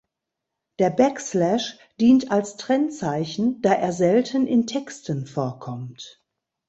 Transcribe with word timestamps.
Der 0.79 0.89
Backslash 0.89 1.77
dient 1.99 2.31
als 2.31 2.57
Trennzeichen, 2.57 3.61
da 3.61 3.71
er 3.73 3.93
selten 3.93 4.47
in 4.47 4.65
Texten 4.65 5.27
vorkommt. 5.27 6.25